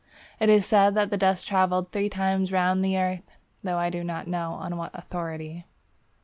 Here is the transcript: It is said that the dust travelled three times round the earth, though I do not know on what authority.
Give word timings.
It 0.39 0.49
is 0.49 0.65
said 0.65 0.95
that 0.95 1.11
the 1.11 1.15
dust 1.17 1.47
travelled 1.47 1.91
three 1.91 2.09
times 2.09 2.51
round 2.51 2.83
the 2.83 2.97
earth, 2.97 3.37
though 3.63 3.77
I 3.77 3.91
do 3.91 4.03
not 4.03 4.25
know 4.27 4.53
on 4.53 4.75
what 4.75 4.89
authority. 4.95 5.67